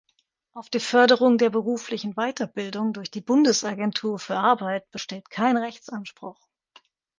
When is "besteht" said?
4.89-5.29